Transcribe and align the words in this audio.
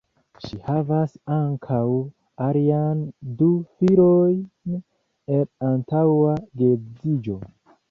Ŝi 0.43 0.57
havas 0.67 1.11
ankaŭ 1.35 1.81
alian 2.45 3.05
du 3.43 3.51
filojn 3.83 4.81
el 5.39 5.47
antaŭa 5.71 6.35
geedziĝo. 6.65 7.41